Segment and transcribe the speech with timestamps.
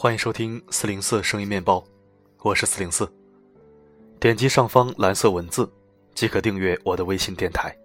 [0.00, 1.82] 欢迎收听四零四声音面包，
[2.42, 3.12] 我是四零四。
[4.20, 5.68] 点击上方蓝色文字，
[6.14, 7.76] 即可订阅我的微信电台。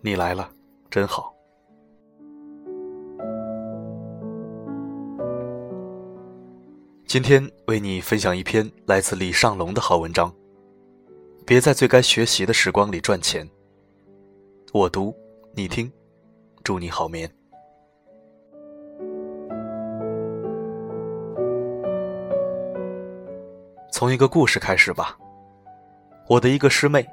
[0.00, 0.50] 你来了，
[0.90, 1.32] 真好。
[7.06, 10.34] 今天为你分享一篇来自李尚龙的好文章。
[11.46, 13.48] 别在最该学习的时光里赚钱。
[14.72, 15.14] 我读，
[15.54, 15.88] 你听，
[16.64, 17.32] 祝你好眠。
[24.02, 25.16] 从一个故事开始吧。
[26.26, 27.08] 我的一个师妹，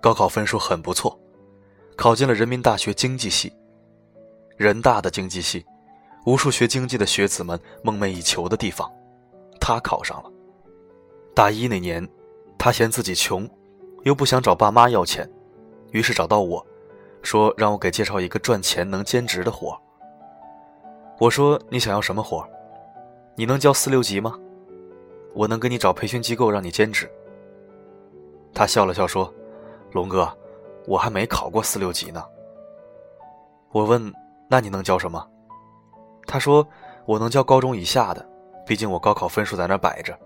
[0.00, 1.16] 高考分数很不错，
[1.96, 3.54] 考进了人民大学经济系。
[4.56, 5.64] 人大的经济系，
[6.26, 8.90] 无数学经济的学子们梦寐以求的地方，
[9.60, 10.28] 她考上了。
[11.32, 12.04] 大一那年，
[12.58, 13.48] 她嫌自己穷。
[14.02, 15.30] 又不想找爸妈要钱，
[15.92, 16.66] 于是找到我，
[17.22, 19.80] 说让我给介绍一个赚钱能兼职的活。
[21.20, 22.44] 我说你想要什么活？
[23.36, 24.36] 你能教四六级吗？
[25.34, 27.10] 我能给你找培训机构让你兼职。
[28.54, 29.32] 他笑了笑说
[29.92, 30.30] ：“龙哥，
[30.86, 32.24] 我还没考过四六级呢。”
[33.72, 34.12] 我问
[34.48, 35.26] ：“那你能教什么？”
[36.26, 36.66] 他说
[37.06, 38.26] ：“我能教高中以下的，
[38.66, 40.16] 毕竟我高考分数在那摆着，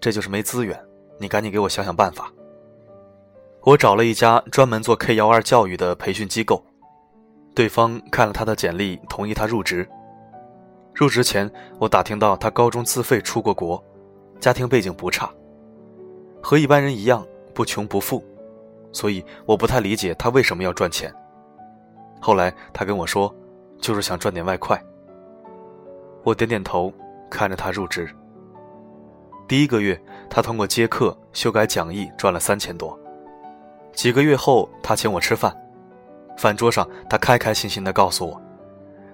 [0.00, 0.80] 这就是没资源。
[1.18, 2.32] 你赶紧给我想想办法。”
[3.62, 6.64] 我找了一家专门做 K 幺二教育的培训机构，
[7.52, 9.88] 对方看了他的简历，同意他入职。
[10.94, 11.50] 入职前，
[11.80, 13.82] 我打听到他高中自费出过国，
[14.40, 15.30] 家庭背景不差，
[16.42, 18.24] 和一般人一样不穷不富，
[18.92, 21.12] 所以我不太理解他为什么要赚钱。
[22.20, 23.34] 后来他跟我说，
[23.78, 24.80] 就是想赚点外快。
[26.22, 26.92] 我点点头，
[27.30, 28.08] 看着他入职。
[29.46, 32.98] 第一个月，他通过接课、修改讲义赚了三千多。
[33.92, 35.56] 几个月后，他请我吃饭，
[36.36, 38.42] 饭桌上他开开心心地告诉我，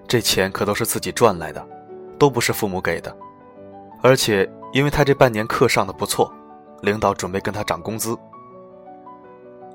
[0.09, 1.63] 这钱可都是自己赚来的，
[2.19, 3.15] 都不是父母给的，
[4.01, 6.33] 而且因为他这半年课上的不错，
[6.81, 8.17] 领导准备跟他涨工资。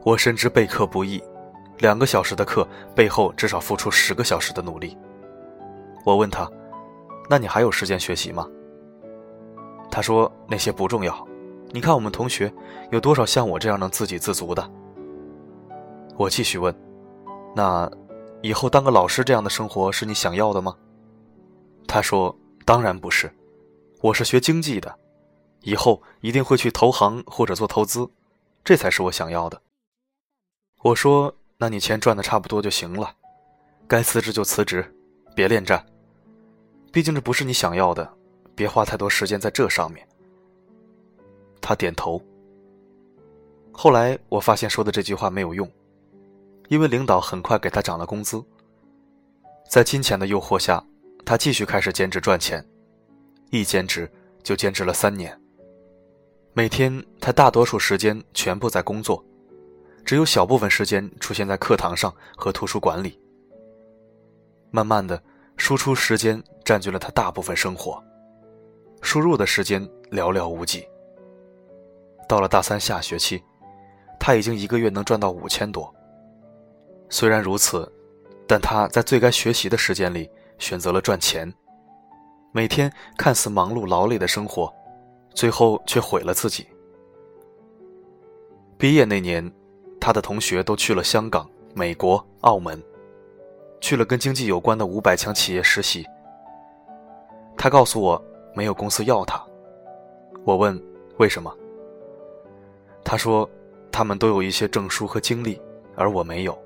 [0.04, 1.24] 我深知备课不易，
[1.78, 4.98] 两个小时的课背后至少付出十个小时的努力。
[6.04, 6.50] 我问他
[7.30, 8.48] ：“那你还有时间学习吗？”
[9.92, 11.28] 他说：“那些不重要，
[11.72, 12.52] 你看我们同学
[12.90, 14.72] 有多少像我这样能自给自足的。”
[16.18, 16.74] 我继续问
[17.56, 17.90] ：“那
[18.42, 20.74] 以后当个老师这样的生活是你想要的吗？”
[21.88, 22.36] 他说
[22.66, 23.32] ：“当然不是，
[24.00, 25.00] 我是学经济的，
[25.62, 28.10] 以后一定会去投行或者做投资，
[28.64, 29.60] 这才是我想要的。”
[30.84, 33.16] 我说：“那你钱赚的差不多就行了，
[33.88, 34.96] 该辞职就辞职，
[35.36, 35.84] 别恋战。
[36.92, 38.14] 毕竟这不是你想要的，
[38.56, 40.08] 别花太多时间在这上面。”
[41.60, 42.22] 他点头。
[43.72, 45.70] 后来我发现说的这句话没有用。
[46.70, 48.44] 因为领导很快给他涨了工资，
[49.70, 50.84] 在金钱的诱惑下，
[51.26, 52.62] 他继续开始兼职赚钱，
[53.50, 54.10] 一兼职
[54.44, 55.40] 就兼职了三年。
[56.54, 59.24] 每天他大多数时间全部在工作，
[60.04, 63.20] 只有小部分时间出现在课堂上和图书馆里。
[64.72, 65.22] 慢慢的，
[65.56, 68.04] 输出时间占据了他大部分生活，
[69.02, 69.82] 输入的时间
[70.12, 70.88] 寥寥无几。
[72.28, 73.42] 到了大三下学期，
[74.20, 75.94] 他已经一个月能赚到五千多。
[77.10, 77.90] 虽然如此，
[78.46, 81.54] 但他在最该学习的时间里选择了赚钱。
[82.52, 84.74] 每天看似忙碌劳累的生活，
[85.34, 86.66] 最后却毁了自己。
[88.78, 89.52] 毕业那年，
[90.00, 92.82] 他的同学都去了香港、美国、澳门，
[93.82, 96.06] 去了跟经济有关的五百强企业实习。
[97.58, 99.44] 他告诉我，没有公司要他。
[100.44, 100.82] 我问
[101.18, 101.54] 为什么？
[103.04, 103.50] 他说，
[103.92, 105.60] 他们都有一些证书和经历，
[105.96, 106.58] 而我没有。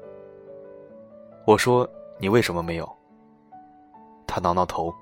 [1.45, 2.97] 我说：“你为什么没有？”
[4.27, 4.93] 他挠挠头，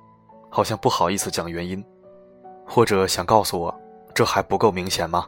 [0.50, 1.84] 好像不好意思讲原因，
[2.66, 3.74] 或者想告诉我，
[4.14, 5.28] 这还不够明显吗？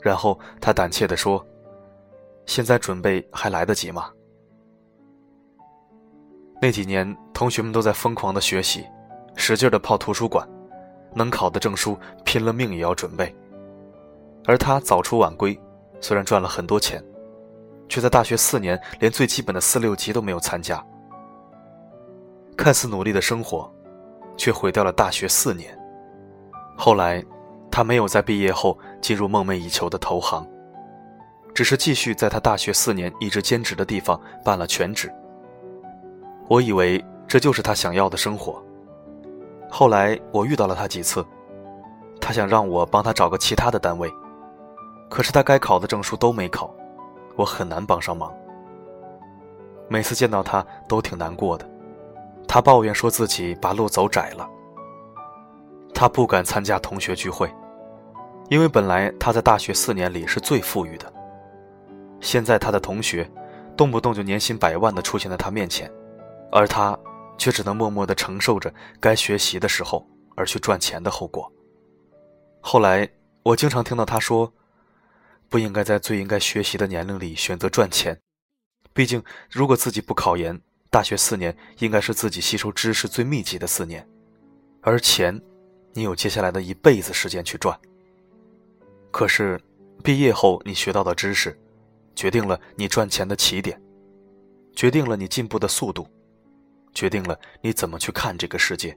[0.00, 1.44] 然后他胆怯地说
[2.46, 4.10] ：“现在准备还来得及吗？”
[6.60, 8.86] 那几年，同学们都在疯狂的学习，
[9.36, 10.48] 使劲的泡图书馆，
[11.14, 13.34] 能考的证书拼了命也要准备，
[14.46, 15.58] 而他早出晚归，
[16.00, 17.02] 虽然赚了很多钱。
[17.86, 20.84] 却在大学四年连最基本的四六级都没有参加，
[22.56, 23.70] 看似努力的生活，
[24.36, 25.76] 却毁掉了大学四年。
[26.76, 27.24] 后来，
[27.70, 30.46] 他没有在毕业后进入梦寐以求的投行，
[31.54, 35.12] 只是继续在他大学四年一直兼职的地方办了全职。
[36.48, 38.62] 我以为这就是他想要的生活。
[39.70, 41.24] 后来我遇到了他几次，
[42.20, 44.10] 他想让我帮他找个其他的单位，
[45.08, 46.72] 可是他该考的证书都没考。
[47.36, 48.32] 我很难帮上忙。
[49.88, 51.68] 每次见到他都挺难过的，
[52.46, 54.48] 他抱怨说自己把路走窄了。
[55.94, 57.52] 他不敢参加同学聚会，
[58.48, 61.12] 因为本来他在大学四年里是最富裕的。
[62.20, 63.30] 现在他的同学，
[63.76, 65.90] 动不动就年薪百万的出现在他面前，
[66.50, 66.98] 而他
[67.38, 70.04] 却只能默默的承受着该学习的时候
[70.36, 71.50] 而去赚钱的后果。
[72.60, 73.08] 后来
[73.42, 74.52] 我经常听到他说，
[75.48, 78.18] 不应该在最应该学习的年龄里选择赚钱，
[78.92, 80.60] 毕竟如果自己不考研，
[80.94, 84.08] 大学四年应该是自己吸收知识最密集的四年，
[84.80, 85.42] 而钱。
[85.92, 87.76] 你有接下来的一辈子时间去赚。
[89.10, 89.60] 可是，
[90.04, 91.58] 毕业后你学到的知识，
[92.14, 93.80] 决定了你赚钱的起点，
[94.72, 96.06] 决定了你进步的速度，
[96.92, 98.96] 决定了你怎么去看这个世界。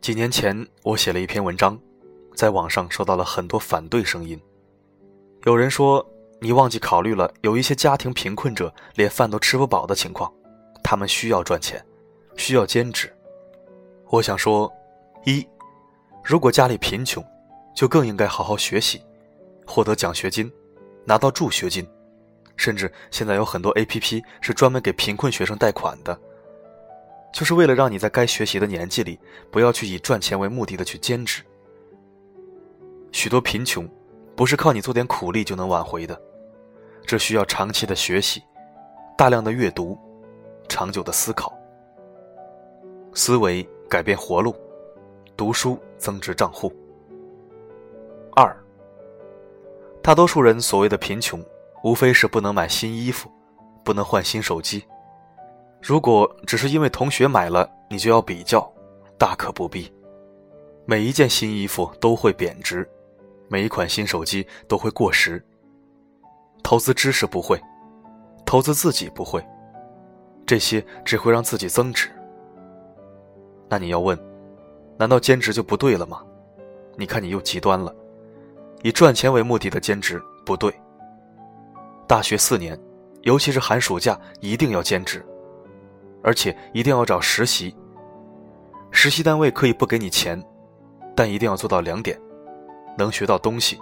[0.00, 1.78] 几年前，我写了一篇文章，
[2.34, 4.40] 在网上收到了很多反对声音。
[5.48, 6.06] 有人说，
[6.42, 10.30] 你忘记考虑了有一些家庭贫困者连饭都吃不饱的情况。
[10.84, 11.82] 他们需要赚钱，
[12.36, 13.10] 需要兼职。
[14.10, 14.70] 我想说，
[15.24, 15.48] 一，
[16.22, 17.24] 如果家里贫穷，
[17.74, 19.00] 就更应该好好学习，
[19.66, 20.52] 获得奖学金，
[21.06, 21.88] 拿到助学金，
[22.54, 26.20] 甚至现在有很多 A.P.P 是专门给贫困学生贷款的，
[27.32, 29.18] 就是为了让你在该学习的年纪里，
[29.50, 31.42] 不要去以赚钱为目的的去兼职。
[33.12, 33.88] 许多贫穷，
[34.38, 36.16] 不是靠你做点苦力就能挽回的，
[37.04, 38.40] 这需要长期的学习，
[39.16, 39.98] 大量的阅读。
[40.68, 41.52] 长久的思考，
[43.14, 44.54] 思维改变活路，
[45.36, 46.72] 读书增值账户。
[48.36, 48.56] 二，
[50.02, 51.44] 大多数人所谓的贫穷，
[51.82, 53.28] 无非是不能买新衣服，
[53.82, 54.84] 不能换新手机。
[55.82, 58.70] 如果只是因为同学买了，你就要比较，
[59.18, 59.92] 大可不必。
[60.84, 62.88] 每一件新衣服都会贬值，
[63.48, 65.42] 每一款新手机都会过时。
[66.62, 67.60] 投资知识不会，
[68.44, 69.44] 投资自己不会。
[70.46, 72.08] 这些只会让自己增值。
[73.68, 74.18] 那你要问，
[74.98, 76.22] 难道兼职就不对了吗？
[76.96, 77.94] 你看你又极端了，
[78.82, 80.74] 以赚钱为目的的兼职不对。
[82.06, 82.78] 大学四年，
[83.22, 85.24] 尤其是寒暑假，一定要兼职，
[86.22, 87.74] 而且一定要找实习。
[88.90, 90.42] 实习单位可以不给你钱，
[91.14, 92.18] 但一定要做到两点：
[92.98, 93.78] 能学到东西，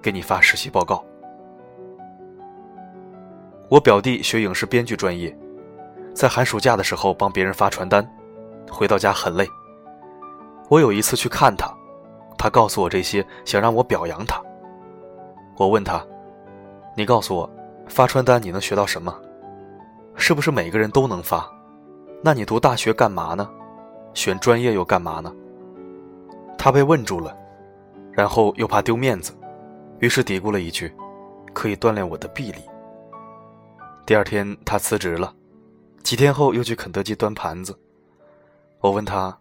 [0.00, 1.04] 给你发实习报告。
[3.68, 5.36] 我表弟学影视编剧专业。
[6.14, 8.04] 在寒暑假的时候帮别人发传单，
[8.70, 9.46] 回到家很累。
[10.68, 11.72] 我有一次去看他，
[12.36, 14.42] 他告诉我这些，想让我表扬他。
[15.56, 16.04] 我问他
[16.96, 17.48] ：“你告诉我，
[17.88, 19.14] 发传单你能学到什么？
[20.16, 21.48] 是不是每个人都能发？
[22.20, 23.48] 那你读大学干嘛呢？
[24.14, 25.32] 选专业又干嘛呢？”
[26.58, 27.36] 他被问住了，
[28.18, 29.32] 然后又怕丢面子，
[30.00, 30.92] 于是嘀咕了一句
[31.54, 32.58] ：“可以锻炼我的臂力。”
[34.04, 35.32] 第二天他辞职了。
[36.02, 37.78] 几天后又去肯德基端盘子，
[38.80, 39.38] 我问他：“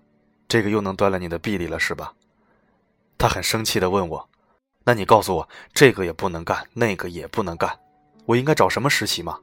[0.48, 2.14] 这个又能锻炼你的臂力了是吧？”
[3.18, 4.30] 他很生气地问我
[4.86, 7.76] ：“那你告诉我，这个也不能干，那个也不能干，
[8.28, 9.40] 我应该找什么实习吗？”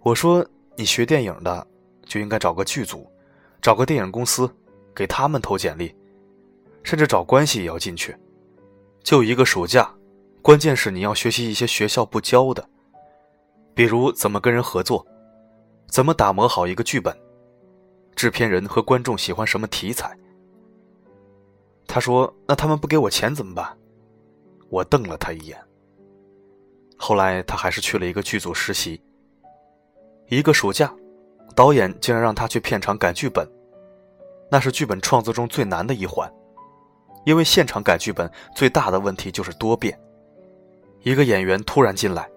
[0.00, 0.42] 我说
[0.76, 1.66] ：“你学电影的，
[2.06, 3.06] 就应该找个剧组，
[3.60, 4.50] 找个电影公司，
[4.94, 5.94] 给他们投简历，
[6.82, 8.16] 甚至找关系也要进去。
[9.02, 9.92] 就一个暑假，
[10.40, 12.68] 关键是你要学习一些学校不教的，
[13.74, 15.06] 比如怎么跟人合作。”
[15.88, 17.14] 怎么打磨好一个剧本？
[18.16, 20.16] 制片人和观众喜欢什么题材？
[21.86, 23.76] 他说：“那他们不给我钱怎么办？”
[24.70, 25.58] 我瞪了他一眼。
[26.96, 29.02] 后来他还是去了一个剧组实习。
[30.28, 30.90] 一个暑假，
[31.54, 33.46] 导演竟然让他去片场改剧本，
[34.50, 36.32] 那是剧本创作中最难的一环，
[37.24, 39.98] 因为现场改剧本最大的问题就是多变。
[41.02, 42.28] 一个演员突然进来，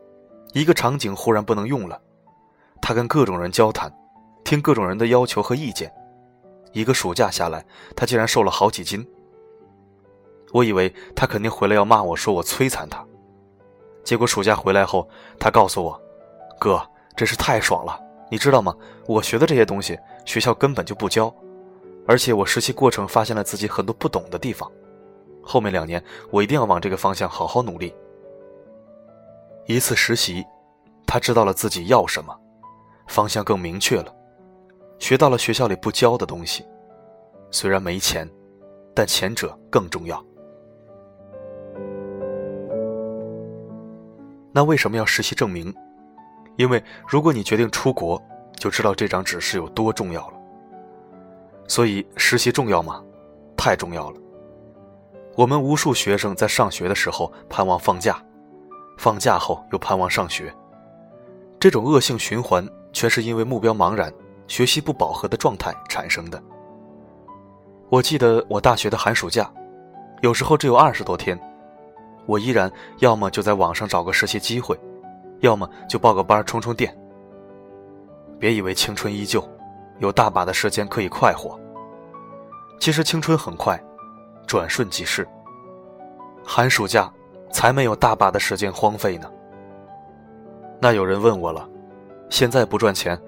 [0.53, 1.99] 一个场景忽然不能用了。
[2.81, 3.91] 他跟各种人交谈，
[4.43, 5.91] 听各种人的要求和意见，
[6.71, 7.65] 一个暑假下来，
[7.95, 9.07] 他竟然瘦了好几斤。
[10.51, 13.05] 我以为他肯定回来要骂我说我摧残他，
[14.03, 15.07] 结果暑假回来后，
[15.39, 15.99] 他告诉我
[16.59, 16.81] ：“哥，
[17.15, 17.99] 真是太爽了，
[18.29, 18.73] 你知道吗？
[19.07, 21.33] 我学的这些东西，学校根本就不教，
[22.07, 24.71] 而且我实习过程发现了自己很多不懂的地方，
[25.41, 27.93] 后面两年我一定要往这个方向好好努力。”
[29.67, 30.45] 一次实习，
[31.07, 32.37] 他知道了自己要什么。
[33.07, 34.13] 方向更明确了，
[34.97, 36.65] 学到了学校里不教的东西。
[37.51, 38.27] 虽然没钱，
[38.95, 40.23] 但前者更重要。
[44.51, 45.73] 那为什么要实习证明？
[46.57, 48.21] 因为如果你决定出国，
[48.57, 50.34] 就知道这张纸是有多重要了。
[51.67, 53.01] 所以实习重要吗？
[53.57, 54.17] 太重要了。
[55.35, 58.23] 我们无数学生在上学的时候盼望放假，
[58.97, 60.53] 放假后又盼望上学，
[61.59, 62.67] 这种恶性循环。
[62.93, 64.09] 全是因为目标茫然、
[64.47, 66.41] 学习不饱和的状态产生的。
[67.89, 69.51] 我记得我大学的寒暑假，
[70.21, 71.37] 有时候只有二十多天，
[72.25, 74.79] 我依然要么就在网上找个实习机会，
[75.41, 76.97] 要么就报个班充充电。
[78.39, 79.45] 别以为青春依旧，
[79.99, 81.59] 有大把的时间可以快活。
[82.79, 83.81] 其实青春很快，
[84.45, 85.27] 转瞬即逝。
[86.43, 87.11] 寒暑假
[87.51, 89.31] 才没有大把的时间荒废呢。
[90.79, 91.67] 那有人问我了，
[92.29, 93.19] 现在不赚钱，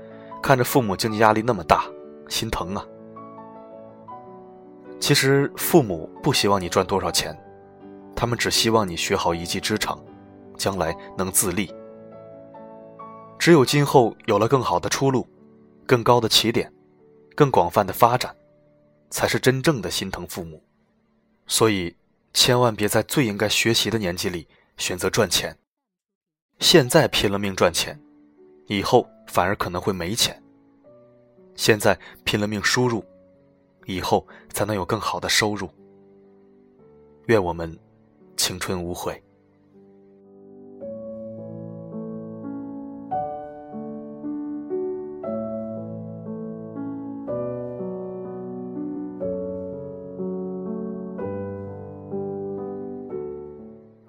[0.44, 1.86] 看着父母经济压力那么大，
[2.28, 2.86] 心疼啊。
[5.00, 7.36] 其实父母不希望你赚多少钱，
[8.16, 9.98] 他们只希望你学好一技之长，
[10.58, 11.74] 将来能自立。
[13.40, 15.26] 只有今后有了更好的出路，
[15.88, 16.72] 更高的起点，
[17.36, 18.36] 更广泛的发展，
[19.10, 20.62] 才是真正的心疼父母。
[21.48, 21.96] 所以，
[22.34, 25.58] 千万别在最应该学习的年纪里选择赚钱。
[26.60, 28.00] 现在拼了命赚钱，
[28.68, 30.40] 以后反而可能会没钱。
[31.56, 33.04] 现在拼了命输入。
[33.90, 35.70] 以后才能有更好的收入。
[37.28, 37.74] 愿我们
[38.36, 39.24] 青春无悔。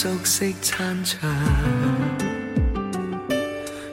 [0.00, 1.28] 熟悉餐长，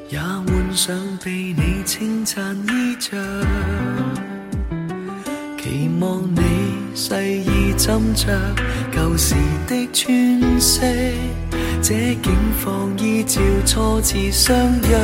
[0.07, 3.17] 也换上被你称赞衣着，
[5.57, 6.41] 期望你
[6.93, 8.37] 细意斟酌
[8.93, 9.33] 旧时
[9.65, 10.81] 的穿饰，
[11.81, 12.31] 这景
[12.63, 14.95] 况依照初次相约。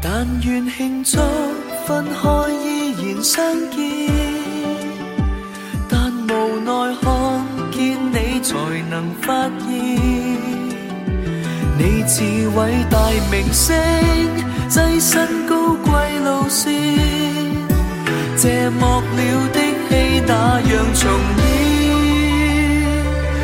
[0.00, 1.18] 但愿庆祝
[1.86, 4.23] 分开依然相见，
[12.16, 13.74] 似伟大明星，
[14.70, 15.90] 跻身高贵
[16.20, 16.72] 路线，
[18.36, 19.58] 这幕了的
[19.90, 21.42] 戏那样重演。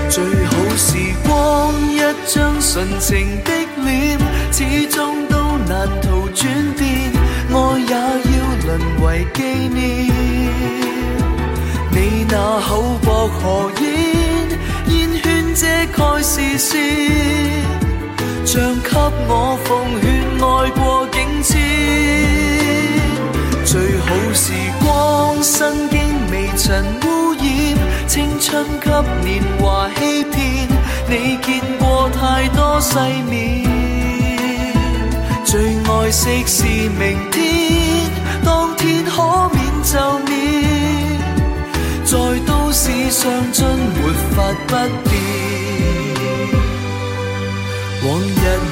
[0.08, 0.86] 最好时
[1.26, 1.98] 光一
[2.32, 3.50] 张纯情的
[3.82, 4.16] 脸，
[4.52, 6.46] 始终都难逃转
[6.78, 7.12] 变，
[7.50, 8.68] 爱也要沦
[9.02, 9.42] 为纪
[9.74, 9.80] 念。
[11.90, 13.84] 你那厚薄荷烟，
[14.86, 16.78] 烟圈遮盖视线。
[18.52, 18.90] 像给
[19.28, 21.57] 我奉劝爱过境迁，
[23.64, 24.52] 最好时
[24.83, 26.00] 光身经
[26.33, 27.45] 未尘污染，
[28.09, 28.90] 青春给
[29.25, 30.69] 年华欺骗，
[31.07, 32.99] 你见过太多世
[33.30, 33.71] 面，
[35.45, 36.64] 最爱惜是
[36.99, 38.11] 明天，
[38.45, 40.35] 当天可免就免，
[42.04, 44.75] 在都市上尽没法不
[45.09, 46.00] 变。
[48.02, 48.25] 往日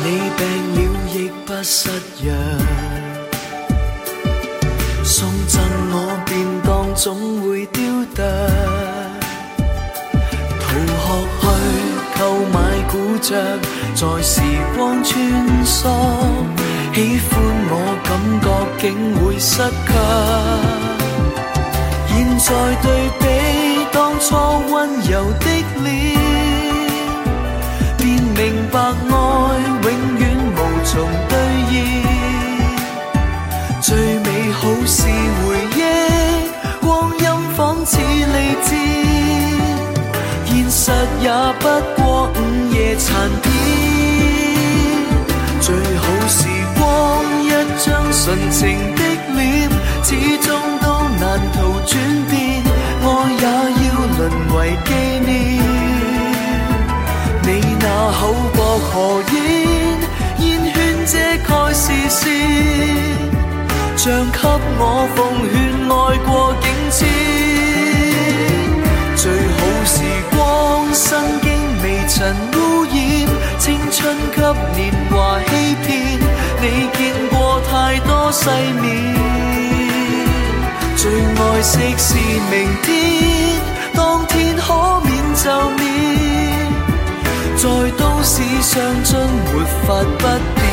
[0.05, 0.07] 你
[0.39, 0.41] 病
[0.75, 0.79] 了
[1.13, 1.91] 亦不失
[2.23, 2.33] 约，
[5.05, 5.95] 送赠我
[6.25, 7.07] 便当总
[7.43, 7.83] 会丢
[8.15, 8.25] 掉。
[10.65, 10.67] 逃
[11.37, 11.45] 学去
[12.19, 12.21] 购
[12.55, 12.57] 买
[12.91, 13.29] 古着，
[13.95, 14.41] 在时
[14.75, 15.15] 光穿
[15.63, 15.77] 梭，
[16.95, 16.97] 喜
[17.29, 17.31] 欢
[17.71, 17.73] 我
[18.05, 18.09] 感
[18.41, 18.47] 觉
[18.81, 18.85] 竟
[19.17, 19.57] 会失
[19.87, 19.91] 却。
[22.09, 22.47] 现在
[22.83, 22.87] 对
[23.21, 23.23] 比
[23.93, 24.27] 当初
[24.73, 25.47] 温柔的
[25.85, 26.18] 脸。
[34.61, 35.09] 好是回
[35.77, 35.81] 忆，
[36.81, 37.25] 光阴
[37.57, 38.71] 仿似利剑，
[40.47, 41.63] 现实也不
[41.95, 42.37] 过午
[42.75, 43.47] 夜残片。
[45.61, 47.47] 最好时光一
[47.85, 48.61] 张纯情
[48.97, 49.03] 的
[49.37, 49.71] 脸，
[50.03, 50.09] 始
[50.43, 50.49] 终
[50.83, 50.87] 都
[51.21, 51.23] 难
[51.53, 51.97] 逃转
[52.29, 52.65] 变，
[53.01, 53.07] 爱
[53.39, 53.45] 也
[53.87, 53.89] 要
[54.19, 54.21] 沦
[54.57, 54.91] 为纪
[55.25, 55.31] 念。
[57.45, 57.47] 你
[57.79, 58.21] 那口
[58.55, 59.37] 薄荷烟，
[60.41, 61.13] 烟圈遮
[61.47, 62.27] 盖视线，
[63.97, 64.07] 像
[64.81, 64.83] 我
[65.15, 65.19] 奉
[65.51, 65.55] 劝
[65.91, 65.93] 爱
[66.25, 66.99] 过境迁。
[69.17, 69.23] 最
[69.57, 69.95] 好时
[70.31, 70.37] 光
[70.95, 71.07] 身
[71.43, 71.47] 经
[71.83, 72.17] 未曾
[72.55, 72.95] 污染，
[73.59, 73.97] 青春
[74.31, 74.41] 给
[74.77, 74.81] 年
[75.11, 75.51] 华欺
[75.85, 75.87] 骗，
[76.63, 76.65] 你
[76.97, 76.99] 见
[77.31, 78.49] 过太多世
[78.81, 78.87] 面，
[80.97, 82.15] 最爱惜是
[82.49, 82.55] 明
[82.85, 82.89] 天，
[83.95, 85.79] 当天可免就免。
[87.57, 87.65] 在
[87.99, 88.73] 都市傷
[89.05, 89.11] 盡
[89.53, 89.53] 沒
[89.85, 89.87] 法
[90.19, 90.65] 不變。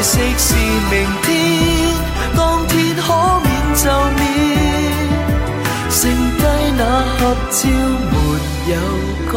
[0.00, 0.54] 爱惜是
[0.90, 1.30] 明天，
[2.34, 3.04] 当天可
[3.44, 3.84] 免就
[4.16, 4.24] 免，
[5.90, 6.00] 剩
[6.38, 6.42] 低
[6.78, 6.82] 那
[7.18, 7.68] 合照
[8.10, 8.14] 没
[8.72, 8.74] 有
[9.30, 9.34] 改。